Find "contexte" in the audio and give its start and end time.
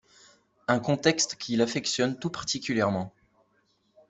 0.79-1.35